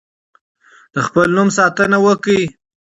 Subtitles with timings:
[0.93, 2.41] د خپل نوم ساتنه وکړئ.